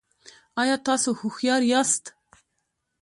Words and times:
ایا 0.61 0.75
تاسو 0.87 1.09
هوښیار 1.19 1.61
یاست؟ 1.71 2.03